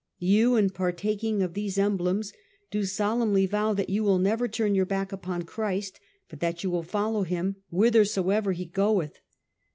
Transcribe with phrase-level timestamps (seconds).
[0.17, 2.33] You, in partaking of these emblems,
[2.71, 6.71] do solemnly vow that you will never turn your back upon Christ, but that you
[6.71, 9.19] will follow him wliithersoever he goeth.